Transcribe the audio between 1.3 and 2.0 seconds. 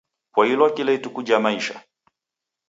maisha.